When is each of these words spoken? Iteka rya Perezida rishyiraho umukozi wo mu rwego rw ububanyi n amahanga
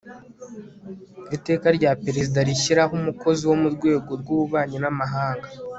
Iteka 1.35 1.67
rya 1.77 1.91
Perezida 2.03 2.39
rishyiraho 2.47 2.93
umukozi 2.99 3.41
wo 3.49 3.55
mu 3.61 3.69
rwego 3.75 4.11
rw 4.21 4.27
ububanyi 4.35 4.77
n 4.79 4.85
amahanga 4.91 5.47